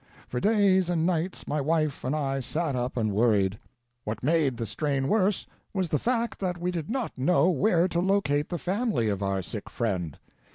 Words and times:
For 0.27 0.39
days 0.39 0.89
and 0.89 1.05
nights 1.05 1.47
my 1.47 1.61
wife 1.61 2.03
and 2.03 2.15
I 2.15 2.39
sat 2.39 2.75
up 2.75 2.97
and 2.97 3.13
worried. 3.13 3.59
What 4.03 4.23
made 4.23 4.57
the 4.57 4.65
stain 4.65 5.07
worse 5.07 5.45
was 5.75 5.89
the 5.89 5.99
fact 5.99 6.39
that 6.39 6.57
we 6.57 6.71
did 6.71 6.89
not 6.89 7.15
know 7.15 7.51
where 7.51 7.87
to 7.89 7.99
locate 7.99 8.49
the 8.49 8.57
family 8.57 9.09
of 9.09 9.21
our 9.21 9.43
sick 9.43 9.69
friend. 9.69 10.17